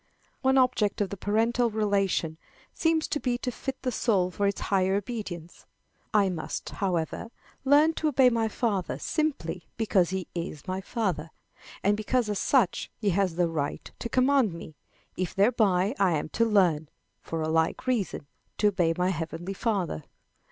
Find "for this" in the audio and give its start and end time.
4.31-4.59